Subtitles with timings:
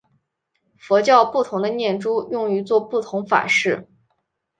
[0.79, 3.87] 佛教不同的念珠用于作不同法事。